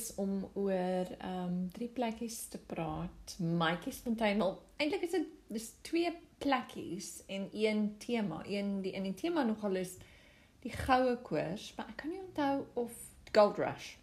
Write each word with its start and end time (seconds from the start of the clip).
is 0.00 0.14
om 0.14 0.48
oor 0.54 1.06
ehm 1.18 1.44
um, 1.44 1.68
drie 1.72 1.88
plekkies 1.88 2.46
te 2.48 2.58
praat. 2.58 3.36
Maatjiesfontein. 3.38 4.38
Wel, 4.38 4.56
eintlik 4.76 5.06
is 5.06 5.16
dit 5.16 5.26
dis 5.52 5.68
twee 5.86 6.12
plekkies 6.38 7.10
en 7.26 7.48
een 7.52 7.94
tema. 7.98 8.42
Een 8.46 8.80
die 8.84 8.92
in 8.92 9.08
die 9.08 9.14
tema 9.14 9.42
nogal 9.42 9.80
is 9.80 9.96
die 10.64 10.72
goue 10.72 11.16
koors, 11.24 11.72
maar 11.76 11.88
ek 11.92 12.02
kan 12.02 12.12
nie 12.12 12.20
onthou 12.20 12.64
of 12.84 12.96
Gold 13.32 13.60
Rush. 13.60 13.94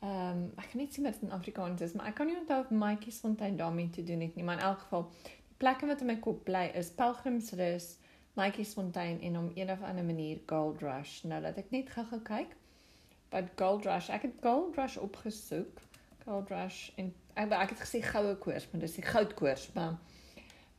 Ehm 0.00 0.30
um, 0.30 0.42
ek 0.60 0.72
kan 0.72 0.82
net 0.82 0.96
sien 0.96 1.08
wat 1.08 1.20
in 1.24 1.36
Afrikaans 1.36 1.84
is, 1.84 1.92
maar 1.92 2.12
ek 2.12 2.18
kan 2.20 2.30
nie 2.30 2.38
onthou 2.38 2.60
of 2.64 2.70
Maatjiesfontein 2.70 3.60
daarmee 3.60 3.90
te 3.90 4.04
doen 4.04 4.24
het 4.24 4.34
nie, 4.34 4.44
maar 4.44 4.60
in 4.60 4.68
elk 4.70 4.84
geval 4.86 5.08
die 5.22 5.60
plekke 5.62 5.86
wat 5.86 6.00
in 6.00 6.12
my 6.12 6.18
kop 6.26 6.44
bly 6.44 6.66
is 6.80 6.92
Pelgrimsrus, 6.96 7.94
Maatjiesfontein 8.34 9.20
en 9.22 9.38
om 9.38 9.52
een 9.54 9.70
of 9.70 9.82
ander 9.82 10.04
manier 10.04 10.40
Gold 10.46 10.82
Rush. 10.82 11.22
Nou 11.22 11.40
laat 11.40 11.60
ek 11.60 11.70
net 11.70 11.92
gou-gou 11.92 12.20
kyk 12.26 12.56
wat 13.34 13.50
Gold 13.56 13.84
Rush. 13.84 14.08
Ek 14.14 14.22
het 14.22 14.32
Gold 14.40 14.76
Rush 14.76 14.96
opgesoek. 14.96 15.80
Gold 16.24 16.48
Rush 16.48 16.90
en 16.94 17.14
ek 17.34 17.50
ek 17.50 17.70
het 17.74 17.80
gesê 17.82 17.98
goue 18.06 18.36
koors, 18.38 18.70
maar 18.70 18.80
dis 18.84 18.94
die 19.00 19.06
goudkoors, 19.06 19.72
maar 19.74 19.94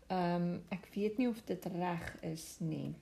ehm 0.07 0.45
um, 0.45 0.63
ek 0.71 0.87
weet 0.93 1.17
nie 1.19 1.27
of 1.27 1.43
dit 1.49 1.65
reg 1.73 2.05
is 2.23 2.55
nie. 2.59 2.95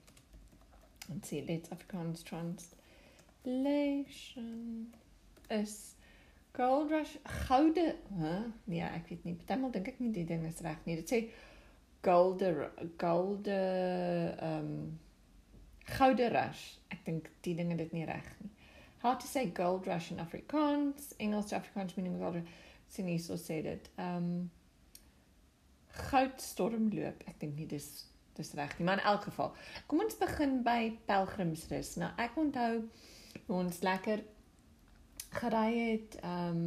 Let's 1.08 1.28
see, 1.28 1.44
let's 1.46 1.70
Afrikaans 1.70 2.22
translation 2.26 4.94
is 5.48 5.94
Gold 6.56 6.90
Rush 6.90 7.16
goude, 7.46 7.96
hè? 8.18 8.38
Nee, 8.64 8.82
ek 8.82 9.08
weet 9.12 9.24
nie. 9.24 9.34
Partymal 9.38 9.70
dink 9.70 9.88
ek 9.94 10.00
nie 10.02 10.12
die 10.16 10.26
ding 10.26 10.46
is 10.48 10.60
reg 10.66 10.80
nie. 10.88 10.96
Dit 10.98 11.08
sê 11.12 11.18
golde 12.02 12.70
golde 12.98 13.60
ehm 14.34 14.66
um, 14.66 14.98
goude 15.94 16.26
rush. 16.32 16.78
Ek 16.90 17.06
dink 17.06 17.30
die 17.46 17.54
dinge 17.54 17.76
dit 17.76 17.92
nie 17.92 18.06
reg 18.08 18.24
nie 18.40 18.50
how 19.04 19.14
to 19.14 19.26
say 19.26 19.46
gold 19.46 19.86
rush 19.86 20.10
in 20.10 20.16
Afrikaans, 20.16 21.12
Engels 21.20 21.52
Afrikaans 21.52 21.94
meaning 21.96 22.18
gold 22.18 22.34
rush. 22.40 22.52
Sien 22.88 23.06
hier 23.06 23.20
so 23.20 23.36
sê 23.36 23.60
dit. 23.62 23.88
Ehm 24.00 24.16
um, 24.16 24.50
goudstormloop. 25.94 27.20
Ek 27.30 27.36
dink 27.38 27.58
nie 27.60 27.68
dis 27.70 27.88
dis 28.34 28.48
reg 28.58 28.72
nie, 28.78 28.86
maar 28.88 28.98
in 28.98 29.10
elk 29.12 29.28
geval. 29.28 29.52
Kom 29.86 30.00
ons 30.02 30.16
begin 30.18 30.56
by 30.66 30.94
pelgrimsrus. 31.06 31.92
Nou 32.02 32.08
ek 32.24 32.38
onthou 32.40 32.80
ons 33.52 33.82
lekker 33.86 34.24
gery 35.34 35.68
het 35.78 36.16
ehm 36.22 36.64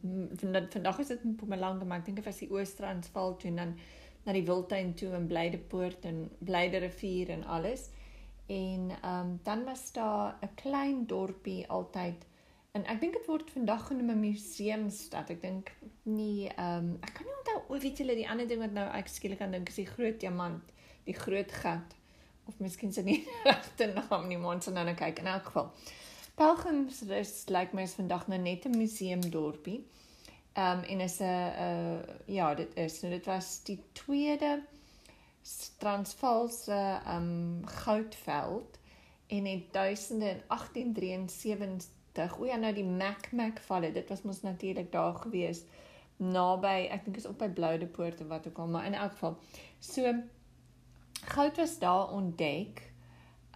um, 0.00 0.66
vandag 0.72 1.04
is 1.04 1.12
dit 1.12 1.28
in 1.28 1.36
Mpumalanga, 1.36 1.84
maar 1.84 2.00
ek 2.00 2.08
dink 2.08 2.22
dit 2.22 2.30
was 2.30 2.40
die 2.42 2.50
Oos-Transvaal 2.56 3.36
toe 3.36 3.52
en 3.52 3.62
dan 3.62 3.76
na 4.24 4.34
die 4.34 4.46
Wildtuin 4.48 4.94
toe 4.98 5.12
en 5.14 5.28
Blydepoort 5.30 6.08
en 6.08 6.24
Blyde 6.38 6.80
rivier 6.88 7.36
en 7.36 7.44
alles. 7.44 7.90
En 8.46 8.90
ehm 9.02 9.20
um, 9.20 9.40
dan 9.42 9.64
was 9.64 9.92
daar 9.92 10.38
'n 10.40 10.54
klein 10.54 11.06
dorpie 11.06 11.68
altyd 11.68 12.26
en 12.72 12.84
ek 12.84 13.00
dink 13.00 13.12
dit 13.12 13.26
word 13.26 13.50
vandag 13.50 13.86
genoem 13.86 14.10
'n 14.10 14.20
museumstad. 14.20 15.30
Ek 15.30 15.40
dink 15.40 15.72
nie 16.02 16.48
ehm 16.48 16.78
um, 16.78 16.98
ek 17.00 17.14
kan 17.14 17.26
nie 17.26 17.36
onthou 17.38 17.76
of 17.76 17.82
weet 17.82 17.98
julle 17.98 18.14
die 18.14 18.28
ander 18.28 18.48
ding 18.48 18.60
wat 18.60 18.72
nou 18.72 18.86
ek 18.92 19.08
skielik 19.08 19.40
aan 19.40 19.50
dink 19.50 19.68
is 19.68 19.80
die 19.80 19.86
groot 19.86 20.20
diamant, 20.20 20.72
die 21.04 21.14
groot 21.14 21.52
gat 21.52 21.96
of 22.46 22.58
miskien 22.58 22.92
se 22.92 23.02
nie 23.02 23.26
regte 23.50 23.86
naam 23.86 24.28
nie, 24.28 24.38
maar 24.38 24.54
ons 24.54 24.66
nou 24.66 24.84
nou 24.84 24.94
kyk 24.94 25.18
in 25.18 25.26
elk 25.26 25.44
geval. 25.50 25.72
Pelgrimsrus 26.36 27.48
lyk 27.48 27.56
like 27.58 27.76
my 27.76 27.82
is 27.82 27.94
vandag 27.94 28.28
nou 28.28 28.38
net 28.38 28.66
'n 28.66 28.78
museumdorpie. 28.78 29.84
Ehm 30.54 30.78
um, 30.78 30.84
en 30.84 31.00
is 31.00 31.18
'n 31.20 31.24
uh, 31.24 31.98
ja, 32.26 32.54
dit 32.54 32.76
is 32.76 33.00
nou 33.02 33.12
dit 33.12 33.26
was 33.26 33.62
die 33.64 33.80
tweede 33.92 34.62
Transvaalse 35.78 37.00
um 37.08 37.66
goudveld 37.66 38.78
en 39.26 39.44
het 39.44 39.72
duisende 39.72 40.28
in 40.28 40.42
1873 40.48 42.38
o 42.38 42.44
ja 42.44 42.56
nou 42.56 42.72
die 42.74 42.84
Macmac 42.84 43.60
valle 43.60 43.92
dit 43.92 44.08
was 44.08 44.22
mos 44.22 44.42
natuurlik 44.42 44.92
daar 44.92 45.14
gewees 45.14 45.62
naby 46.16 46.88
ek 46.90 47.04
dink 47.04 47.16
is 47.16 47.26
op 47.26 47.38
by 47.38 47.48
Bloudepoort 47.48 48.20
of 48.20 48.30
wat 48.32 48.46
ook 48.48 48.58
al 48.58 48.66
maar 48.66 48.86
in 48.86 48.94
elk 48.94 49.12
geval 49.12 49.38
so 49.78 50.14
goud 51.34 51.56
was 51.56 51.78
daar 51.78 52.12
ontdek 52.12 52.82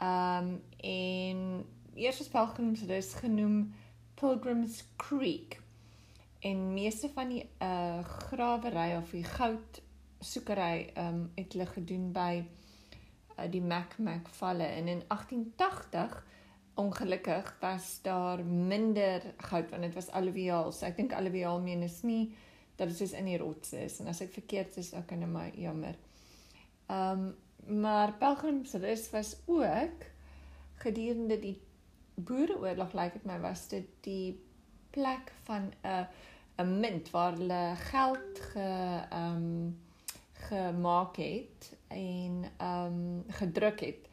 um 0.02 0.62
en 0.80 1.66
eers 1.94 2.18
was 2.18 2.28
pelgrims 2.28 2.82
rus 2.82 3.14
genoem 3.14 3.74
Pilgrims 4.14 4.84
Creek 4.96 5.60
en 6.40 6.72
meeste 6.72 7.08
van 7.14 7.28
die 7.28 7.44
uh 7.62 8.04
grawery 8.04 8.96
of 8.96 9.10
die 9.10 9.24
goud 9.24 9.80
soekery 10.20 10.90
um 11.00 11.30
het 11.34 11.52
hulle 11.52 11.66
gedoen 11.66 12.10
by 12.12 12.42
uh, 12.42 13.46
die 13.50 13.62
Macmac 13.62 14.28
valle 14.36 14.64
en 14.64 14.88
in 14.88 15.02
1880 15.08 16.26
ongelukkig 16.80 17.56
was 17.60 17.98
daar 18.02 18.44
minder 18.44 19.22
goud 19.36 19.70
want 19.70 19.82
dit 19.82 19.94
was 19.94 20.10
alluviaal. 20.10 20.72
So 20.72 20.86
ek 20.86 20.96
dink 20.96 21.12
alluviaal 21.12 21.60
meen 21.60 21.82
is 21.82 22.00
nie 22.02 22.30
dat 22.76 22.88
dit 22.88 22.96
soos 22.96 23.16
in 23.16 23.28
die 23.28 23.38
rots 23.40 23.74
is 23.76 23.98
en 24.00 24.08
as 24.12 24.22
ek 24.24 24.32
verkeerd 24.38 24.78
is 24.80 24.92
ek 24.96 25.10
kan 25.12 25.24
my 25.32 25.50
jammer. 25.56 25.96
Um 26.88 27.32
maar 27.68 28.14
pelgrimsrus 28.18 29.10
was 29.12 29.34
ook 29.46 30.06
gedurende 30.80 31.36
die 31.38 31.58
boereoorlog 32.16 32.94
lyk 32.96 33.18
dit 33.18 33.26
my 33.28 33.36
was 33.42 33.66
dit 33.68 33.90
die 34.06 34.40
plek 34.90 35.32
van 35.44 35.68
'n 35.84 36.06
'n 36.64 36.80
mint 36.80 37.10
waar 37.10 37.36
hulle 37.36 37.76
geld 37.76 38.40
ge 38.52 38.70
um 39.12 39.76
gemaak 40.48 41.16
het 41.16 41.76
en 41.88 42.44
ehm 42.56 42.86
um, 42.86 43.24
gedruk 43.28 43.80
het 43.80 44.08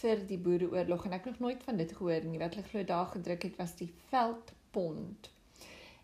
vir 0.00 0.26
die 0.26 0.38
boereoorlog 0.38 1.04
en 1.04 1.12
ek 1.12 1.24
het 1.24 1.32
nog 1.32 1.40
nooit 1.48 1.62
van 1.62 1.76
dit 1.76 1.92
gehoor 1.96 2.24
nie. 2.24 2.38
Wat 2.38 2.54
hulle 2.54 2.68
glo 2.68 2.84
daar 2.84 3.06
gedruk 3.06 3.42
het 3.42 3.56
was 3.56 3.76
die 3.76 3.92
veldpond. 4.08 5.30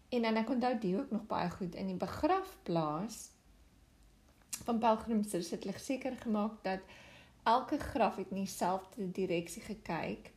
En 0.09 0.23
dan 0.23 0.37
ek 0.37 0.51
onthou 0.51 0.79
die 0.79 0.97
ook 0.99 1.11
nog 1.11 1.27
baie 1.27 1.51
goed 1.51 1.75
in 1.75 1.87
die 1.87 1.99
begrafplaas 1.99 3.31
van 4.65 4.79
pelgrims 4.79 5.33
het 5.33 5.65
hulle 5.65 5.79
seker 5.79 6.17
gemaak 6.17 6.63
dat 6.63 6.81
elke 7.43 7.79
graf 7.79 8.17
het 8.17 8.31
in 8.31 8.43
dieselfde 8.45 9.11
direksie 9.11 9.63
gekyk 9.63 10.33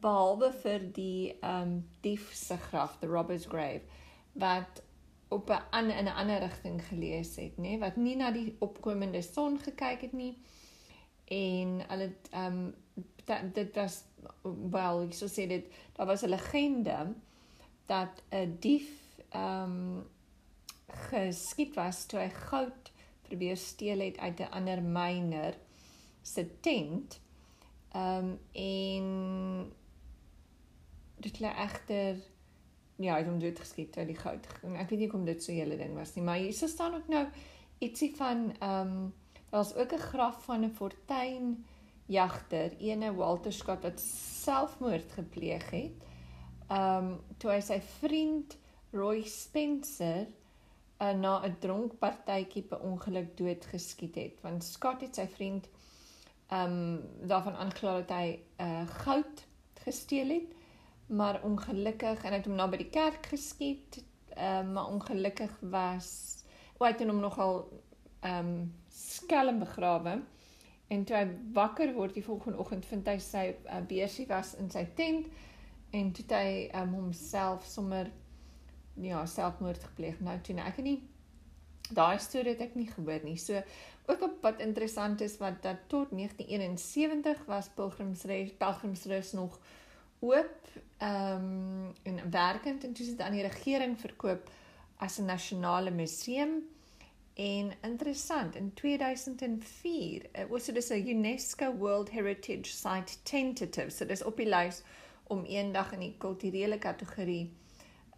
behalwe 0.00 0.52
vir 0.62 0.84
die 0.92 1.36
ehm 1.40 1.62
um, 1.62 1.88
dief 2.00 2.30
se 2.34 2.56
graf, 2.56 2.98
the 3.00 3.06
robber's 3.06 3.46
grave 3.46 3.82
wat 4.32 4.82
op 5.28 5.50
'n 5.50 5.62
ander 5.70 5.96
in 5.96 6.04
'n 6.04 6.16
ander 6.16 6.38
rigting 6.38 6.86
gelees 6.86 7.36
het, 7.36 7.56
nê, 7.56 7.60
nee, 7.60 7.78
wat 7.78 7.96
nie 7.96 8.16
na 8.16 8.30
die 8.30 8.56
opkomende 8.58 9.22
son 9.22 9.58
gekyk 9.58 10.00
het 10.00 10.12
nie. 10.12 10.38
En 11.24 11.80
hulle 11.88 12.14
ehm 12.30 12.72
um, 13.26 13.52
dit 13.52 13.74
was 13.74 14.02
wel, 14.70 15.02
ek 15.02 15.12
sou 15.12 15.28
sê 15.28 15.46
dit 15.46 15.66
daar 15.92 16.06
was 16.06 16.22
'n 16.22 16.28
legende 16.28 17.14
dat 17.86 18.22
'n 18.30 18.56
dief 18.60 18.90
ehm 19.28 19.62
um, 19.62 20.06
geskiet 20.88 21.74
was 21.74 22.06
toe 22.06 22.20
hy 22.20 22.28
goud 22.28 22.92
probeer 23.22 23.56
steel 23.56 24.00
het 24.00 24.18
uit 24.18 24.40
'n 24.40 24.50
ander 24.50 24.82
myner 24.82 25.58
se 26.22 26.60
tent. 26.60 27.20
Ehm 27.92 28.24
um, 28.24 28.38
en 28.52 29.72
dit 31.16 31.40
lê 31.40 31.50
egter 31.56 32.16
ja, 32.98 33.14
hy 33.14 33.22
het 33.22 33.30
hom 33.30 33.38
dood 33.38 33.58
geskiet 33.62 33.96
uit 33.96 34.08
die 34.10 34.18
goud. 34.18 34.46
Ek 34.74 34.90
weet 34.90 34.98
nie 35.04 35.10
kom 35.10 35.24
dit 35.24 35.42
so 35.42 35.52
'n 35.52 35.60
hele 35.60 35.76
ding 35.78 35.94
was 35.94 36.14
nie, 36.16 36.24
maar 36.24 36.36
hier 36.42 36.52
staan 36.52 36.94
ook 36.94 37.08
nou 37.08 37.26
ietsie 37.78 38.14
van 38.16 38.52
ehm 38.58 38.86
um, 38.86 39.14
daar's 39.50 39.74
ook 39.74 39.92
'n 39.92 40.08
graf 40.12 40.44
van 40.44 40.64
'n 40.64 40.74
fortuin 40.74 41.64
jagter, 42.06 42.76
ene 42.78 43.14
Walter 43.14 43.52
Scott 43.52 43.82
wat 43.82 44.00
selfmoord 44.00 45.12
gepleeg 45.12 45.70
het. 45.70 45.96
Ehm 46.68 47.06
um, 47.06 47.20
toe 47.38 47.50
hy 47.50 47.60
sy 47.60 47.80
vriend 47.80 48.58
Roy 48.92 49.22
Spencer 49.22 50.26
uh, 51.00 51.12
na 51.12 51.46
'n 51.46 51.56
dronk 51.60 51.98
partytjie 51.98 52.62
per 52.62 52.80
ongeluk 52.80 53.36
dood 53.36 53.64
geskiet 53.64 54.14
het, 54.14 54.40
want 54.42 54.64
Scott 54.64 55.00
het 55.00 55.14
sy 55.14 55.26
vriend 55.26 55.68
ehm 56.48 56.72
um, 56.72 57.28
daarvan 57.28 57.56
aangekla 57.56 58.00
dat 58.00 58.10
hy 58.10 58.38
uh, 58.60 58.88
goud 58.88 59.46
gesteel 59.84 60.28
het 60.28 60.57
maar 61.08 61.42
ongelukkig 61.42 62.22
en 62.22 62.32
hy 62.32 62.38
het 62.40 62.46
hom 62.46 62.56
na 62.58 62.66
by 62.68 62.80
die 62.80 62.90
kerk 62.92 63.26
geskiet. 63.32 64.02
Ehm 64.36 64.68
uh, 64.68 64.72
maar 64.74 64.90
ongelukkig 64.92 65.54
was 65.60 66.10
o, 66.76 66.84
hy 66.84 66.92
het 66.92 67.04
hom 67.06 67.20
nogal 67.20 67.64
ehm 68.20 68.52
um, 68.52 68.74
skelm 68.92 69.58
begrawe. 69.58 70.18
En 70.88 71.04
toe 71.04 71.16
hy 71.16 71.26
wakker 71.52 71.92
word 71.94 72.14
die 72.16 72.24
volgende 72.24 72.58
oggend 72.58 72.86
vind 72.88 73.08
hy 73.08 73.18
sy 73.20 73.44
uh, 73.52 73.80
beursie 73.88 74.26
was 74.28 74.54
in 74.60 74.70
sy 74.72 74.86
tent 74.96 75.28
en 75.96 76.12
toe 76.12 76.24
hy 76.32 76.68
um, 76.76 76.94
homself 76.96 77.66
sommer 77.68 78.10
ja, 79.00 79.26
selfmoord 79.26 79.84
gepleeg. 79.84 80.20
Nou 80.20 80.38
toe 80.44 80.56
nou, 80.56 80.66
ek 80.68 80.80
nie 80.84 80.98
daai 81.94 82.18
storie 82.20 82.52
het 82.52 82.64
ek 82.68 82.76
nie 82.76 82.88
gehoor 82.90 83.24
nie. 83.24 83.36
So 83.40 83.60
ook 84.08 84.24
op 84.24 84.42
wat 84.44 84.60
interessant 84.64 85.20
is 85.24 85.36
wat 85.40 85.62
dat 85.64 85.84
tot 85.92 86.12
1971 86.12 87.44
was 87.48 87.68
Pilgrimsreis 87.76 88.52
Pilgrimsreis 88.60 89.32
nog 89.36 89.58
oop 90.18 90.68
ehm 90.98 91.44
um, 91.44 91.92
en 92.02 92.30
werkend 92.30 92.84
en 92.84 92.92
toe 92.92 93.04
is 93.04 93.10
dit 93.10 93.20
aan 93.20 93.32
die 93.32 93.46
regering 93.46 94.00
verkoop 94.00 94.50
as 94.96 95.18
'n 95.18 95.24
nasionale 95.24 95.90
museum 95.90 96.62
en 97.34 97.72
interessant 97.80 98.54
in 98.54 98.74
2004 98.74 100.22
uh, 100.32 100.44
was 100.50 100.64
dit 100.64 100.90
'n 100.90 101.08
UNESCO 101.08 101.76
World 101.76 102.10
Heritage 102.10 102.70
Site 102.70 103.22
tentative 103.22 103.90
so 103.90 104.06
dis 104.06 104.24
op 104.24 104.36
die 104.36 104.48
lys 104.48 104.82
om 105.28 105.44
eendag 105.44 105.92
in 105.92 106.00
die 106.00 106.14
kulturele 106.18 106.78
kategorie 106.78 107.52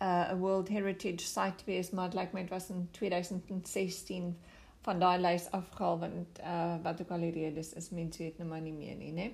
'n 0.00 0.06
uh, 0.06 0.38
World 0.40 0.68
Heritage 0.68 1.26
Site 1.26 1.64
wees, 1.64 1.90
maar 1.90 2.08
lyk 2.14 2.32
my 2.32 2.46
was 2.48 2.70
in 2.70 2.88
2016 2.90 4.36
van 4.80 4.98
daai 4.98 5.18
lys 5.20 5.50
afgehaal 5.50 5.98
want 5.98 6.38
uh 6.40 6.76
wat 6.82 7.00
ook 7.00 7.10
al 7.10 7.20
die 7.20 7.32
redes 7.32 7.72
is, 7.72 7.90
mense 7.90 8.22
weet 8.22 8.38
nou 8.38 8.48
maar 8.48 8.60
nie 8.60 8.72
meer 8.72 8.96
nie, 8.96 9.12
né? 9.12 9.26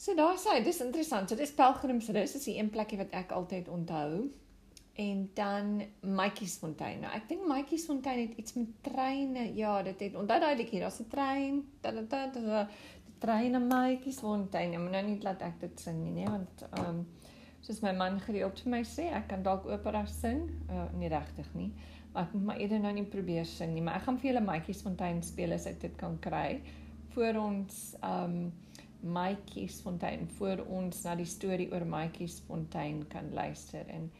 So 0.00 0.14
daar 0.16 0.38
sê, 0.40 0.62
dis 0.64 0.80
interessant. 0.80 1.28
So 1.28 1.36
dis 1.36 1.50
Pelgrimsrus 1.52 2.32
is 2.38 2.44
die 2.48 2.54
een 2.56 2.70
plekkie 2.72 2.96
wat 2.96 3.10
ek 3.18 3.34
altyd 3.36 3.66
onthou. 3.68 4.30
En 5.00 5.18
dan 5.36 5.82
Matjiesfontein. 6.00 7.02
Nou, 7.04 7.10
ek 7.18 7.26
dink 7.28 7.44
Matjiesfontein 7.48 8.22
het 8.22 8.38
iets 8.40 8.56
met 8.56 8.70
treine. 8.86 9.44
Ja, 9.58 9.74
dit 9.84 10.00
het 10.06 10.16
onthou 10.16 10.38
daai 10.40 10.56
liedjie, 10.56 10.80
daar's 10.80 11.02
'n 11.04 11.08
trein. 11.12 11.60
Da 11.84 11.92
da 11.92 12.02
da 12.08 12.22
da. 12.32 12.62
Die 13.04 13.18
trein 13.18 13.50
na 13.52 13.58
Matjiesfontein. 13.58 14.70
Maar 14.70 14.90
nou 14.90 15.04
nie 15.10 15.20
laat 15.22 15.42
ek 15.42 15.60
dit 15.60 15.80
sing 15.80 16.02
nie, 16.02 16.12
nee, 16.12 16.28
want 16.28 16.64
ehm 16.70 16.88
um, 16.88 17.06
soos 17.60 17.80
my 17.80 17.92
man 17.92 18.20
gereeld 18.20 18.60
vir 18.60 18.70
my 18.70 18.82
sê, 18.82 19.12
ek 19.12 19.28
kan 19.28 19.42
dalk 19.42 19.66
opera 19.66 20.06
sing. 20.06 20.48
Uh, 20.70 20.88
nie 20.96 21.08
regtig 21.08 21.54
nie. 21.54 21.72
Maar 22.12 22.22
ek 22.22 22.32
moet 22.32 22.44
maar 22.44 22.56
eerder 22.56 22.80
nou 22.80 22.92
nie 22.92 23.04
probeer 23.04 23.44
sing 23.44 23.74
nie, 23.74 23.82
maar 23.82 23.94
ek 24.00 24.02
gaan 24.02 24.18
vir 24.18 24.32
julle 24.32 24.46
Matjiesfontein 24.46 25.22
speel 25.22 25.52
as 25.52 25.66
ek 25.66 25.80
dit 25.80 25.96
kan 25.96 26.18
kry 26.18 26.62
voor 27.14 27.34
ons 27.34 27.96
ehm 28.00 28.24
um, 28.24 28.52
Matjiesfontein 29.02 30.28
voor 30.36 30.64
ons 30.68 31.02
na 31.04 31.14
die 31.16 31.28
storie 31.28 31.70
oor 31.72 31.86
Matjiesfontein 31.86 33.06
kan 33.08 33.32
luister 33.34 33.88
en 33.88 34.10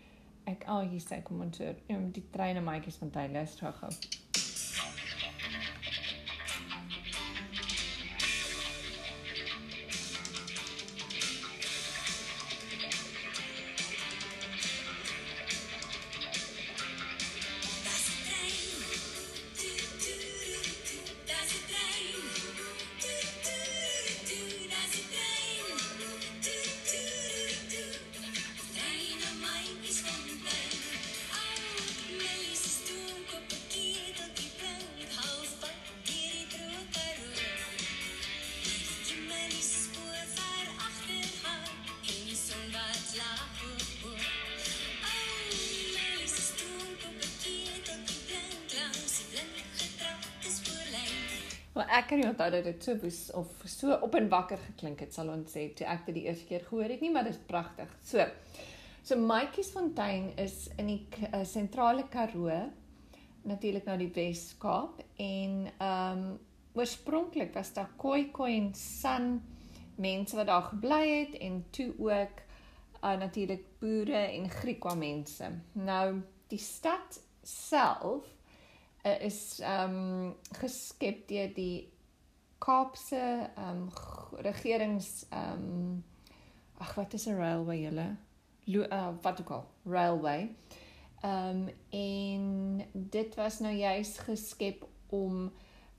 ek 0.49 0.65
al 0.73 0.89
hier 0.89 1.03
sê 1.05 1.21
kom 1.23 1.43
ons 1.45 1.61
hoor 1.63 1.77
um, 1.93 2.09
die 2.15 2.25
treine 2.35 2.63
maatjies 2.65 2.99
van 3.03 3.13
Tyler 3.15 3.49
terug 3.57 3.79
gou. 3.83 3.91
Ek 52.01 52.11
kan 52.11 52.21
nie 52.21 52.29
onthou 52.29 52.49
dat 52.53 52.67
dit 52.67 52.85
so 52.85 52.97
was 53.03 53.21
of 53.37 53.63
so 53.69 53.97
op 54.07 54.15
en 54.19 54.29
wakker 54.33 54.61
geklink 54.71 55.05
het 55.05 55.15
sal 55.15 55.31
ons 55.33 55.53
sê 55.57 55.69
toe 55.77 55.87
ek 55.87 56.07
dit 56.09 56.21
die 56.21 56.27
eerste 56.29 56.49
keer 56.49 56.67
gehoor 56.69 56.93
het 56.93 57.05
nie 57.05 57.13
maar 57.15 57.29
dit 57.29 57.37
is 57.37 57.47
pragtig. 57.47 57.91
So. 58.05 58.27
So 59.03 59.17
Matjiesfontein 59.17 60.35
is 60.39 60.69
in 60.79 60.91
die 60.91 61.01
uh, 61.31 61.45
sentrale 61.49 62.05
Karoo 62.13 62.61
natuurlik 63.49 63.87
nou 63.89 63.97
die 64.01 64.13
Wes-Kaap 64.15 65.03
en 65.17 65.67
ehm 65.79 66.23
um, 66.29 66.39
oorspronklik 66.79 67.51
was 67.55 67.73
daar 67.75 67.89
Khoi 67.99 68.29
Khoi 68.31 68.53
en 68.57 68.69
San 68.79 69.41
mense 70.01 70.37
wat 70.37 70.47
daar 70.47 70.69
gebly 70.69 71.07
het 71.09 71.35
en 71.43 71.65
toe 71.75 71.89
ook 71.99 72.37
uh, 73.03 73.17
natuurlik 73.19 73.65
boere 73.81 74.21
en 74.31 74.51
Griekwa 74.51 74.95
mense. 74.95 75.49
Nou 75.73 76.21
die 76.49 76.59
stad 76.59 77.21
self 77.43 78.29
uh, 79.05 79.21
is 79.25 79.61
ehm 79.61 79.95
um, 79.95 80.35
geskep 80.59 81.29
deur 81.29 81.55
die 81.55 81.93
Kaapse 82.59 83.51
ehm 83.57 83.89
um, 83.89 83.89
regerings 84.45 85.27
ehm 85.29 85.65
um, 85.69 86.05
ag 86.79 86.95
wat 86.95 87.13
is 87.13 87.27
'n 87.27 87.37
railway 87.37 87.81
julle? 87.81 88.17
Uh, 88.67 89.09
wat 89.23 89.41
ook 89.41 89.51
al, 89.51 89.67
railway. 89.85 90.55
Ehm 91.21 91.69
um, 91.69 91.69
en 91.91 92.87
dit 92.93 93.35
was 93.35 93.59
nou 93.59 93.75
juis 93.75 94.19
geskep 94.19 94.87
om 95.07 95.53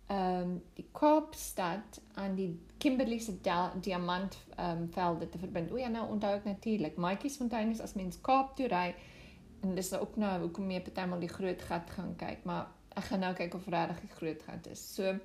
ehm 0.07 0.41
um, 0.41 0.63
die 0.73 0.87
Kaapstad 0.91 2.01
aan 2.13 2.35
die 2.35 2.59
Kimberley 2.77 3.19
se 3.19 3.39
diamant 3.81 4.37
ehm 4.55 4.77
um, 4.77 4.91
velde 4.91 5.29
te 5.29 5.37
verbind. 5.37 5.71
O 5.71 5.77
ja, 5.77 5.87
nou 5.87 6.09
onthou 6.09 6.35
ek 6.35 6.43
natuurlik. 6.43 6.95
Matjiesfontein 6.95 7.69
is 7.69 7.81
as 7.81 7.93
mens 7.93 8.21
Kaap 8.21 8.55
toe 8.55 8.67
ry 8.67 8.95
en 9.61 9.75
dis 9.75 9.93
ook 9.93 10.15
nou 10.15 10.39
hoekom 10.41 10.71
jy 10.71 10.81
partymal 10.81 11.19
die 11.19 11.29
groot 11.29 11.61
gat 11.61 11.89
gaan 11.89 12.15
kyk, 12.17 12.43
maar 12.43 12.67
ek 12.95 13.03
gaan 13.09 13.23
nou 13.23 13.33
kyk 13.37 13.53
of 13.55 13.67
regtig 13.67 14.01
die 14.05 14.15
groot 14.15 14.43
gat 14.47 14.67
is. 14.67 14.81
So 14.95 15.15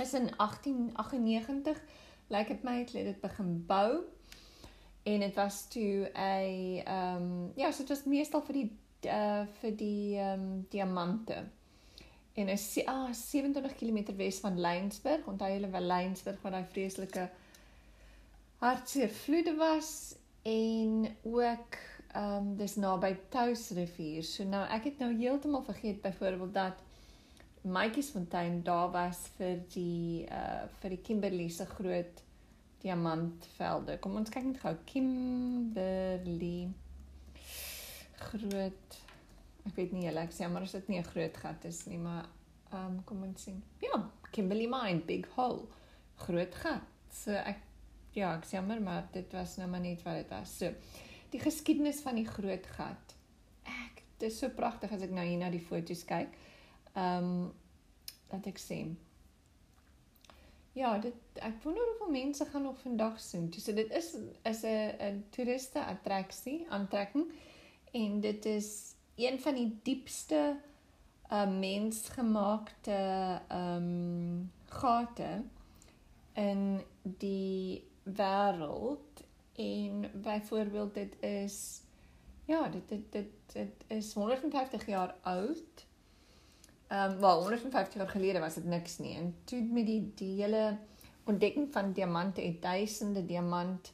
is 0.00 0.14
in 0.14 0.30
1898 0.36 1.82
lyk 2.30 2.48
dit 2.48 2.62
my 2.62 2.78
het 2.78 2.92
dit 2.92 3.20
begin 3.20 3.64
bou 3.66 4.04
en 5.02 5.20
dit 5.20 5.34
was 5.34 5.62
toe 5.68 6.10
'n 6.14 6.82
ehm 6.84 7.22
um, 7.22 7.52
ja, 7.56 7.70
so 7.70 7.78
dit 7.78 7.88
was 7.88 8.04
meestal 8.04 8.42
vir 8.42 8.54
die 8.54 8.70
uh, 9.06 9.46
vir 9.60 9.76
die 9.76 10.16
ehm 10.16 10.40
um, 10.40 10.66
diamante. 10.70 11.44
En 12.34 12.48
is 12.48 12.82
ah 12.86 13.12
27 13.12 13.74
km 13.74 14.16
wes 14.16 14.38
van 14.38 14.60
Lensburg. 14.60 15.26
Onthou 15.26 15.50
julle 15.52 15.70
wel 15.70 15.80
Lensburg 15.80 16.42
waar 16.42 16.52
daai 16.52 16.66
vreeslike 16.72 17.30
hartseer 18.58 19.08
vloede 19.08 19.54
was 19.56 20.14
en 20.42 21.16
ook 21.22 21.76
ehm 22.12 22.36
um, 22.36 22.56
dis 22.56 22.76
naby 22.76 23.16
Tous 23.30 23.70
rivier. 23.76 24.24
So 24.26 24.44
nou 24.44 24.64
ek 24.74 24.84
het 24.84 24.98
nou 24.98 25.10
heeltemal 25.14 25.62
vergeet 25.62 26.02
byvoorbeeld 26.02 26.54
dat 26.54 26.82
Matjiesfontein 27.62 28.62
daar 28.64 28.90
was 28.90 29.28
vir 29.36 29.60
die 29.74 30.26
uh 30.26 30.64
vir 30.80 30.90
die 30.96 31.02
Kimberley 31.06 31.48
se 31.48 31.66
groot 31.66 32.22
diamantvelde. 32.82 33.98
Kom 34.00 34.16
ons 34.16 34.30
kyk 34.32 34.44
net 34.44 34.60
gou 34.62 34.74
Kimberley 34.88 36.68
groot 38.20 38.98
ek 39.68 39.76
weet 39.76 39.92
nie 39.92 40.06
julle 40.06 40.24
ek 40.24 40.32
sê 40.34 40.48
maar 40.48 40.64
as 40.66 40.72
dit 40.76 40.88
nie 40.88 40.98
'n 40.98 41.10
groot 41.12 41.36
gat 41.36 41.64
is 41.64 41.86
nie, 41.86 41.98
maar 41.98 42.24
ehm 42.72 42.86
um, 42.86 43.04
kom 43.04 43.22
ons 43.22 43.42
sien. 43.42 43.62
Ja, 43.82 44.10
Kimberley 44.32 44.66
mine, 44.66 45.00
big 45.06 45.26
hole. 45.36 45.66
Groot 46.16 46.54
gat. 46.54 46.82
So 47.10 47.30
ek 47.30 47.58
ja, 48.14 48.34
ek 48.36 48.44
sê 48.46 48.60
maar 48.62 49.08
dit 49.12 49.32
was 49.32 49.56
nou 49.58 49.68
maar 49.68 49.80
net 49.80 50.02
wat 50.02 50.14
dit 50.14 50.30
was. 50.30 50.58
So 50.58 50.72
die 51.30 51.40
geskiedenis 51.40 52.00
van 52.00 52.18
die 52.20 52.26
groot 52.26 52.66
gat. 52.76 53.14
Ek 53.64 54.02
dit 54.18 54.28
is 54.30 54.38
so 54.38 54.48
pragtig 54.48 54.92
as 54.92 55.02
ek 55.02 55.14
nou 55.16 55.24
hier 55.26 55.38
na 55.40 55.50
die 55.50 55.64
foto's 55.64 56.04
kyk. 56.08 56.34
Ehm 56.94 57.30
um, 57.30 57.52
dat 58.30 58.46
ek 58.46 58.60
sê. 58.62 58.84
Ja, 60.78 60.92
dit 61.02 61.40
ek 61.42 61.56
wonder 61.64 61.82
hoeveel 61.88 62.12
mense 62.14 62.44
gaan 62.46 62.62
nog 62.62 62.78
vandag 62.78 63.18
sien. 63.20 63.48
Dis 63.50 63.64
dit 63.64 63.90
is 63.90 64.14
is 64.46 64.62
'n 64.62 64.94
'n 65.08 65.24
toeriste 65.30 65.84
attraksie, 65.84 66.66
aantrekking 66.70 67.32
en 67.92 68.20
dit 68.20 68.44
is 68.44 68.94
een 69.16 69.40
van 69.40 69.54
die 69.54 69.78
diepste 69.82 70.56
uh 71.30 71.48
mensgemaakte 71.50 73.00
ehm 73.48 73.76
um, 73.76 74.52
gate 74.66 75.42
in 76.34 76.82
die 77.02 77.84
wêreld 78.02 79.24
en 79.60 80.10
byvoorbeeld 80.22 80.94
dit 80.94 81.22
is 81.22 81.80
ja, 82.44 82.68
dit 82.68 82.88
dit 82.88 83.12
dit, 83.12 83.30
dit 83.52 83.84
is 83.86 84.12
150 84.12 84.86
jaar 84.86 85.14
oud. 85.22 85.86
Ehm 86.86 87.10
um, 87.10 87.18
wel 87.18 87.40
150 87.40 87.94
jaar 87.94 88.08
gelede 88.08 88.38
was 88.38 88.54
dit 88.54 88.64
niks 88.64 88.98
nie. 88.98 89.16
En 89.16 89.36
toe 89.44 89.62
met 89.62 89.86
die 89.86 90.12
die 90.14 90.42
hele 90.42 90.78
ontdekking 91.24 91.72
van 91.72 91.92
diamante 91.92 92.42
en 92.42 92.60
duisende 92.60 93.26
diamant 93.26 93.92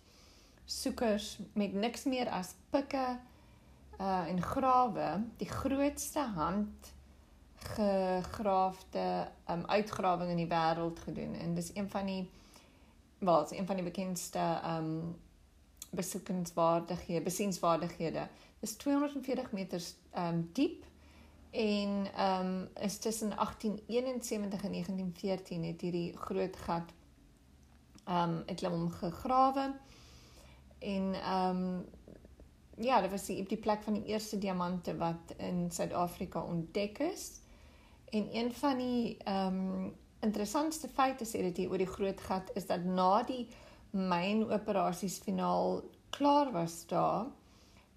soekers 0.65 1.39
met 1.53 1.73
niks 1.73 2.05
meer 2.05 2.29
as 2.29 2.55
pikke 2.71 3.19
uh 4.01 4.25
en 4.29 4.43
grawe, 4.43 5.25
die 5.37 5.49
grootste 5.49 6.21
hand 6.21 6.95
gegraafde 7.57 9.29
um 9.51 9.65
uitgrawing 9.67 10.31
in 10.31 10.37
die 10.37 10.49
wêreld 10.49 10.99
gedoen. 10.99 11.35
En 11.35 11.55
dis 11.55 11.71
een 11.75 11.91
van 11.91 12.07
die 12.07 12.31
wel, 13.19 13.45
is 13.45 13.59
een 13.59 13.67
van 13.67 13.77
die 13.77 13.85
bekendste 13.85 14.61
um 14.65 15.17
besoekenswaardighede, 15.91 17.23
besienswaardighede. 17.23 18.29
Dis 18.61 18.77
240 18.77 19.53
meter 19.53 19.83
um 20.15 20.51
diep 20.53 20.85
en 21.51 22.07
ehm 22.15 22.47
um, 22.47 22.69
is 22.81 22.99
tussen 22.99 23.31
1871 23.37 24.63
en 24.63 24.71
1914 24.71 25.65
het 25.65 25.81
hierdie 25.81 26.17
groot 26.17 26.57
gat 26.57 26.93
ehm 28.05 28.31
um, 28.31 28.43
het 28.47 28.61
hulle 28.61 28.75
hom 28.75 28.91
gegrawe 28.91 29.75
en 30.79 31.15
ehm 31.15 31.57
um, 31.57 31.85
ja, 32.79 33.01
dit 33.01 33.11
was 33.11 33.25
die, 33.25 33.43
die 33.49 33.57
plek 33.57 33.83
van 33.83 33.93
die 33.93 34.05
eerste 34.05 34.39
diamante 34.39 34.97
wat 34.97 35.35
in 35.37 35.71
Suid-Afrika 35.71 36.43
ontdek 36.43 36.99
is. 36.99 37.41
En 38.11 38.29
een 38.33 38.53
van 38.53 38.79
die 38.79 39.17
ehm 39.25 39.47
um, 39.47 39.95
interessantste 40.21 40.89
feite 40.89 41.25
sê 41.25 41.43
dit 41.45 41.59
oor 41.69 41.79
die 41.79 41.87
groot 41.87 42.21
gat 42.21 42.51
is 42.55 42.67
dat 42.67 42.85
na 42.85 43.23
die 43.23 43.49
myn 43.91 44.45
operasies 44.51 45.19
finaal 45.25 45.83
klaar 46.11 46.53
was 46.53 46.87
daar 46.91 47.27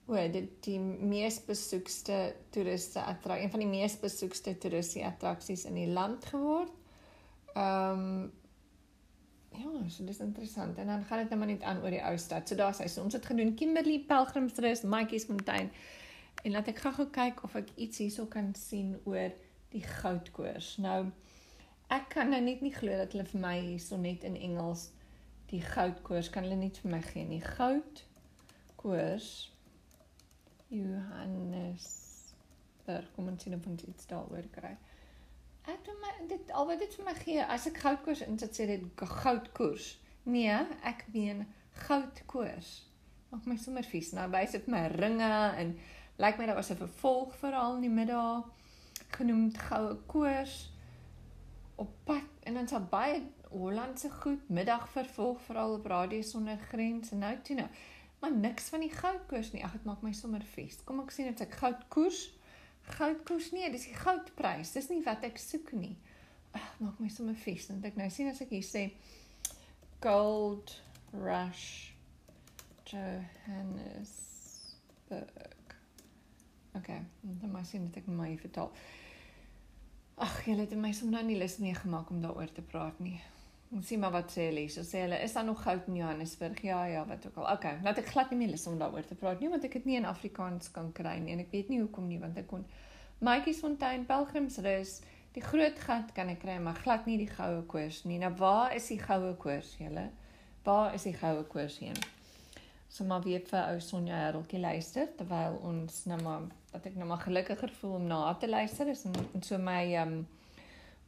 O, 0.10 0.18
dit 0.18 0.56
die 0.66 0.80
mees 0.82 1.36
besoekte 1.46 2.16
toeriste 2.50 3.02
attraksie, 3.06 3.46
een 3.46 3.52
van 3.54 3.62
die 3.62 3.70
mees 3.70 3.94
besoekte 4.02 4.56
toeriste 4.58 5.04
attraksies 5.06 5.68
in 5.70 5.78
die 5.78 5.90
land 5.94 6.26
geword. 6.32 6.74
Ehm 7.54 8.00
um, 8.00 8.32
ja, 9.60 9.90
so 9.90 10.06
dis 10.06 10.22
interessant. 10.24 10.78
En 10.78 10.88
dan 10.88 11.04
gaan 11.04 11.18
dit 11.18 11.30
nou 11.30 11.40
maar 11.40 11.50
net 11.50 11.62
aan 11.62 11.82
oor 11.84 11.94
die 11.94 12.02
ou 12.02 12.18
stad. 12.18 12.48
So 12.48 12.56
daar's 12.56 12.82
hy. 12.82 12.88
So 12.88 13.04
ons 13.04 13.14
het 13.14 13.26
gedoen 13.26 13.54
Kimberley 13.54 14.00
Pelgrimsrus, 14.08 14.82
Matjies 14.82 15.26
Fontein. 15.30 15.70
En 16.44 16.52
laat 16.52 16.70
ek 16.72 16.82
gou-gou 16.86 17.10
kyk 17.14 17.44
of 17.44 17.58
ek 17.60 17.74
iets 17.76 18.02
hierso 18.02 18.26
kan 18.26 18.54
sien 18.58 18.96
oor 19.04 19.34
die 19.74 19.84
goudkoors. 19.84 20.78
Nou 20.82 21.12
ek 21.94 22.10
kan 22.16 22.34
nou 22.34 22.42
net 22.42 22.66
nie 22.66 22.74
glo 22.74 22.98
dat 22.98 23.14
hulle 23.14 23.30
vir 23.30 23.42
my 23.46 23.58
hierso 23.60 23.98
net 23.98 24.26
in 24.26 24.38
Engels 24.38 24.90
die 25.50 25.62
goudkoors 25.66 26.30
kan 26.34 26.46
hulle 26.46 26.60
nie 26.60 26.72
vir 26.76 26.92
my 26.92 27.02
gee 27.06 27.26
nie. 27.26 27.42
Goudkoors 27.42 29.30
Johannes 30.70 31.88
Berg, 32.86 33.10
kom 33.16 33.30
ons 33.30 33.44
sien 33.44 33.56
of 33.58 33.66
ons 33.70 33.86
iets 33.86 34.10
daaroor 34.10 34.46
kry. 34.54 34.76
Ek 35.70 35.82
doen 35.86 35.98
my 36.02 36.14
dit 36.30 36.52
al 36.58 36.70
wat 36.70 36.82
dit 36.82 36.94
vir 36.98 37.06
my 37.06 37.16
gee 37.20 37.46
as 37.46 37.68
ek 37.70 37.82
goudkoors 37.84 38.26
insit 38.26 38.58
sê 38.58 38.70
dit 38.70 38.86
goudkoors. 39.00 39.92
Nee, 40.30 40.56
ek 40.86 41.06
meen 41.14 41.46
goudkoors. 41.86 42.72
Maak 43.30 43.46
my 43.50 43.58
sommer 43.62 43.86
vies. 43.86 44.14
Nou 44.18 44.26
wys 44.34 44.56
dit 44.58 44.70
my 44.72 44.88
ringe 44.96 45.34
en 45.62 45.76
lyk 46.20 46.40
my 46.40 46.50
daar 46.50 46.58
was 46.62 46.72
'n 46.74 46.82
vervolg 46.82 47.36
verhaal 47.42 47.76
in 47.78 47.86
die 47.88 47.98
middag 48.02 48.50
genoemd 49.18 49.58
Goue 49.58 49.96
Koors 50.06 50.72
op 51.76 51.92
pad 52.04 52.28
en 52.44 52.54
dan 52.54 52.68
sal 52.68 52.86
baie 52.92 53.22
Hollandse 53.50 54.10
goed 54.22 54.50
middag 54.50 54.90
vervolg 54.94 55.42
veral 55.42 55.74
op 55.80 55.86
Radio 55.90 56.22
Sonder 56.22 56.58
Grense 56.70 57.16
nou 57.16 57.34
toe 57.42 57.56
nou. 57.56 57.70
Maar 58.20 58.36
niks 58.36 58.70
van 58.70 58.84
die 58.84 58.92
goudkoers 58.92 59.52
nie. 59.52 59.64
Ag 59.64 59.78
dit 59.78 59.88
maak 59.88 60.02
my 60.06 60.12
sommer 60.14 60.44
vies. 60.54 60.78
Kom 60.84 61.00
ek 61.04 61.12
sien 61.16 61.32
dit 61.32 61.48
ek 61.48 61.56
goudkoers 61.62 62.28
goudkoers 62.90 63.52
nee 63.52 63.72
dis 63.72 63.86
die 63.90 63.98
goudprys. 63.98 64.72
Dis 64.74 64.90
nie 64.90 65.04
wat 65.06 65.24
ek 65.28 65.38
soek 65.42 65.72
nie. 65.78 65.96
Ag 66.58 66.80
maak 66.84 67.00
my 67.02 67.10
sommer 67.14 67.38
vies. 67.38 67.68
Want 67.70 67.86
ek 67.86 67.96
nou 68.00 68.10
sien 68.14 68.30
as 68.32 68.42
ek 68.44 68.52
hier 68.56 68.66
sê 68.66 68.84
gold 70.04 70.68
rush 71.14 71.92
Johannesburg. 72.90 74.18
Okay, 76.78 77.02
dan 77.22 77.52
maar 77.52 77.66
sien 77.66 77.86
dit 77.90 77.98
ek 78.02 78.08
my 78.10 78.38
vertaal. 78.42 78.72
Ag, 80.20 80.46
julle 80.46 80.66
het 80.66 80.76
my 80.78 80.92
sommer 80.96 81.20
nou 81.20 81.26
nie 81.30 81.38
lus 81.40 81.58
meer 81.62 81.78
gemaak 81.78 82.10
om 82.14 82.22
daaroor 82.24 82.52
te 82.54 82.62
praat 82.66 82.98
nie. 83.04 83.20
Ons 83.70 83.86
sien 83.86 84.00
maar 84.02 84.14
wat 84.16 84.32
sê 84.34 84.48
hulle. 84.48 84.64
So 84.74 84.82
sê 84.82 85.04
hulle, 85.04 85.20
is 85.22 85.36
daar 85.38 85.46
nog 85.46 85.60
goud 85.62 85.88
in 85.92 86.00
Johannesburg? 86.00 86.62
Ja, 86.66 86.80
ja, 86.90 87.04
wat 87.06 87.26
ook 87.28 87.36
al. 87.38 87.52
Okay, 87.54 87.76
laat 87.86 88.00
ek 88.02 88.08
glad 88.10 88.32
nie 88.34 88.40
meer 88.40 88.54
lus 88.56 88.66
om 88.68 88.80
daaroor 88.82 89.06
te 89.06 89.18
praat 89.18 89.42
nie, 89.44 89.50
want 89.52 89.66
ek 89.68 89.76
het 89.78 89.86
nie 89.86 90.00
in 90.00 90.08
Afrikaans 90.10 90.72
kan 90.74 90.90
kry 90.98 91.20
nie 91.22 91.36
en 91.36 91.44
ek 91.44 91.52
weet 91.54 91.70
nie 91.70 91.78
hoekom 91.84 92.08
nie, 92.10 92.18
want 92.22 92.38
ek 92.42 92.48
kon 92.50 92.64
Maatjiesfontein 93.22 94.08
Pelgrimsrus, 94.10 95.02
die 95.36 95.44
groot 95.44 95.78
gat 95.84 96.14
kan 96.16 96.32
ek 96.32 96.40
kry, 96.42 96.56
maar 96.64 96.80
glad 96.82 97.06
nie 97.06 97.18
die 97.20 97.30
goue 97.30 97.60
koers 97.70 98.00
nie. 98.10 98.18
Nou 98.22 98.32
waar 98.40 98.74
is 98.74 98.88
die 98.90 98.98
goue 99.02 99.36
koers, 99.44 99.76
julle? 99.78 100.08
Waar 100.66 100.96
is 100.98 101.06
die 101.06 101.14
goue 101.20 101.44
koers 101.52 101.78
heen? 101.84 102.00
So 102.90 103.06
maar 103.06 103.22
weer 103.22 103.44
vir 103.46 103.60
ou 103.68 103.84
Sonja 103.86 104.18
Hereltjie 104.24 104.64
luister 104.64 105.12
terwyl 105.20 105.60
ons 105.68 106.00
nou 106.10 106.18
maar 106.24 106.48
dat 106.72 106.88
ek 106.90 106.98
nou 106.98 107.06
maar 107.12 107.22
gelukkiger 107.22 107.70
voel 107.82 108.00
om 108.00 108.10
na 108.10 108.24
te 108.42 108.50
luister 108.50 108.90
is 108.90 109.06
en, 109.06 109.14
en 109.38 109.46
so 109.46 109.62
my 109.62 109.84
um 110.02 110.16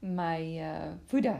my 0.02 0.38
uh 0.62 0.94
woede 1.10 1.34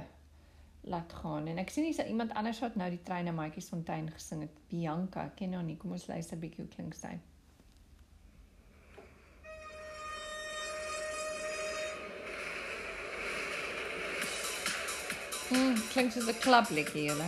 laat 0.82 1.14
gaan 1.14 1.48
en 1.48 1.58
ek 1.62 1.70
sien 1.70 1.86
hier's 1.86 2.02
iemand 2.06 2.34
anders 2.34 2.60
wat 2.60 2.76
nou 2.76 2.90
die 2.90 3.04
treine 3.06 3.32
maatjies 3.32 3.70
fontein 3.70 4.10
gesing 4.12 4.42
het 4.48 4.64
Bianca 4.70 5.28
ken 5.36 5.54
nou 5.56 5.62
nie 5.64 5.78
kom 5.78 5.92
ons 5.92 6.08
luister 6.08 6.38
bietjie 6.38 6.66
hoe 6.66 6.74
klink 6.76 6.98
sy 6.98 7.20
Hmm, 15.52 15.76
klink 15.92 16.14
soos 16.14 16.28
'n 16.32 16.38
klapliedjie, 16.40 17.02
julle. 17.10 17.28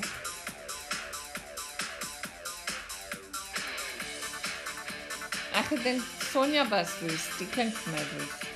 Ek 5.59 5.67
dink 5.83 6.01
Sonja 6.31 6.63
was 6.69 6.95
woes. 7.01 7.27
Die 7.37 7.49
klink 7.51 7.75
vir 7.75 7.93
my 7.93 8.03
woes. 8.13 8.52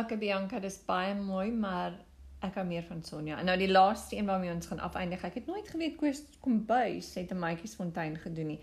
Ek 0.00 0.14
Bianca, 0.16 0.56
dis 0.62 0.78
baie 0.86 1.12
mooi, 1.12 1.50
maar 1.52 1.92
ek 2.40 2.54
hou 2.56 2.62
meer 2.64 2.86
van 2.88 3.02
Sonja. 3.04 3.36
En 3.36 3.50
nou 3.50 3.56
die 3.60 3.68
laaste 3.68 4.16
een 4.16 4.28
waarmee 4.30 4.52
ons 4.54 4.70
gaan 4.70 4.80
afeindig. 4.80 5.26
Ek 5.28 5.34
het 5.42 5.50
nooit 5.50 5.68
geweet 5.68 5.98
Koos 6.00 6.22
kom 6.40 6.62
buis 6.64 7.10
het 7.14 7.32
'n 7.34 7.38
Matjiesfontein 7.38 8.16
gedoen 8.16 8.46
nie. 8.46 8.60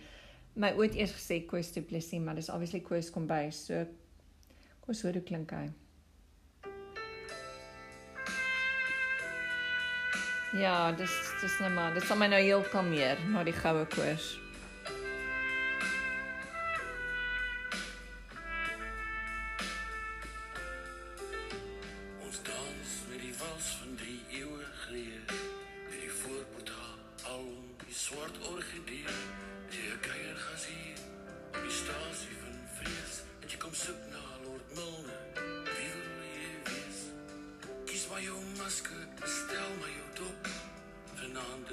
My 0.56 0.74
ooit 0.74 0.96
eers 0.96 1.14
gesê 1.14 1.46
Koos 1.46 1.72
Du 1.74 1.82
Plessis, 1.82 2.20
maar 2.20 2.36
dis 2.36 2.50
obviously 2.50 2.82
Koos 2.82 3.12
kom 3.12 3.28
buis. 3.28 3.66
So 3.66 3.86
Koos 4.80 5.02
hoor 5.02 5.14
hoe 5.14 5.22
klink 5.22 5.52
hy? 5.52 5.70
Ja, 10.58 10.92
dis 10.92 11.12
dis 11.42 11.60
net 11.60 11.74
maar, 11.74 11.94
dit 11.94 12.04
sal 12.04 12.18
my 12.18 12.28
nou 12.28 12.42
heel 12.42 12.64
kalmeer 12.72 13.18
na 13.30 13.44
die 13.44 13.54
goue 13.54 13.86
koers. 13.86 14.47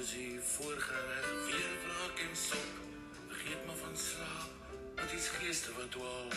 Is 0.05 0.11
jy 0.13 0.39
voorgereg, 0.41 1.29
weer 1.45 1.71
wraak 1.83 2.19
en 2.19 2.35
sop. 2.37 2.73
Vergeet 3.27 3.65
maar 3.65 3.75
van 3.75 3.97
slaap, 3.97 4.51
want 4.95 5.09
dis 5.09 5.29
geeste 5.37 5.73
wat 5.77 5.91
dwaal. 5.91 6.29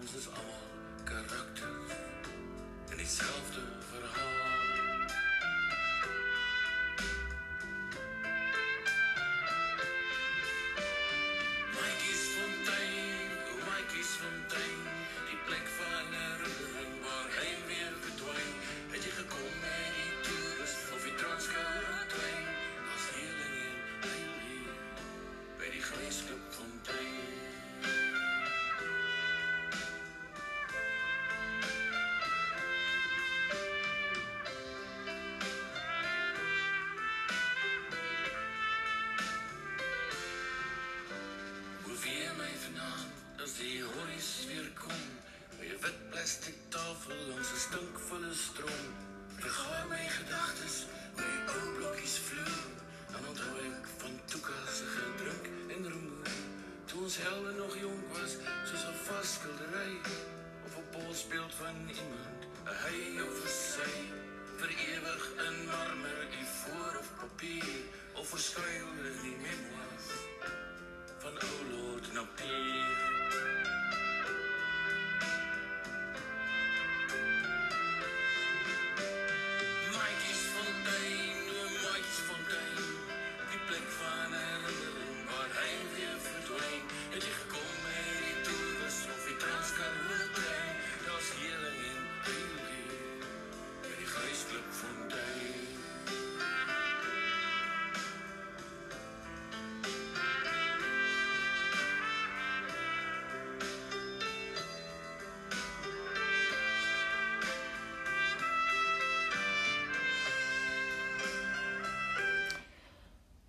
Ons 0.00 0.16
is 0.18 0.26
almal 0.26 0.64
karakters 1.04 1.94
in 2.90 2.96
dieselfde 2.96 3.62
verhaal. 3.92 4.43
Plastiek 46.24 46.60
tafel 46.68 47.16
langs 47.28 47.50
'n 47.52 47.60
stinkvolle 47.66 48.34
stroom. 48.46 48.86
Vergaar 49.42 49.86
my 49.88 50.04
gedagtes 50.18 50.76
oor 51.16 51.26
die 51.32 51.42
ou 51.56 51.66
blokkies 51.76 52.16
vloer. 52.26 52.68
Dan 53.12 53.26
onthou 53.30 53.56
ek 53.68 53.84
van 54.00 54.14
Tuka 54.30 54.60
se 54.76 54.86
gedrink 54.96 55.44
en 55.74 55.82
rumoer. 55.92 56.30
Toe 56.88 57.00
ons 57.06 57.16
helde 57.26 57.52
nog 57.60 57.74
jonk 57.84 58.04
was, 58.14 58.32
soos 58.68 58.84
'n 58.92 58.98
vasskildery 59.06 59.92
Of 60.66 60.72
'n 60.80 60.88
polsbeeld 60.96 61.54
van 61.62 61.76
iemand, 62.00 62.40
'n 62.70 62.76
hy 62.84 62.98
of 63.26 63.36
'n 63.44 63.54
sy 63.72 63.92
Vir 64.58 64.70
ewig 64.92 65.24
in 65.46 65.56
marmer, 65.68 66.18
ivoor 66.42 66.94
of 67.02 67.08
papier. 67.20 67.80
Of 68.18 68.28
verskuil 68.28 68.88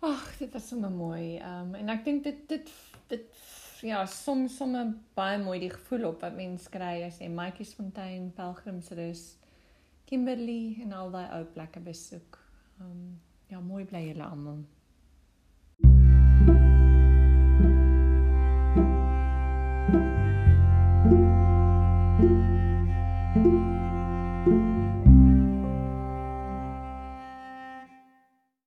Ag, 0.05 0.37
dit 0.37 0.53
was 0.53 0.67
sommer 0.67 0.91
mooi. 0.91 1.37
Ehm 1.37 1.71
um, 1.71 1.75
en 1.79 1.89
ek 1.89 2.03
dink 2.05 2.23
dit 2.27 2.41
dit 2.49 2.67
dit 3.09 3.39
ja, 3.85 4.03
soms 4.05 4.57
sommer 4.59 4.91
baie 5.17 5.39
mooi 5.41 5.57
die 5.63 5.71
gevoel 5.73 6.05
op 6.11 6.21
wat 6.25 6.37
mense 6.37 6.69
kry 6.69 6.99
as 7.07 7.17
jy 7.21 7.29
Matjiesfontein, 7.33 8.27
Pelgrimsrus, 8.37 9.23
Kimberley 10.05 10.77
en 10.85 10.93
al 10.93 11.09
daai 11.15 11.25
ou 11.39 11.43
plekke 11.57 11.81
besoek. 11.89 12.37
Ehm 12.77 12.91
um, 12.91 13.07
ja, 13.49 13.61
mooi 13.61 13.85
bly 13.89 14.03
julle 14.11 14.29
almal. 14.29 14.61